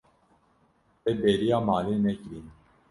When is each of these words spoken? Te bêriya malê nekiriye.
Te 1.01 1.11
bêriya 1.21 1.57
malê 1.67 1.95
nekiriye. 2.03 2.49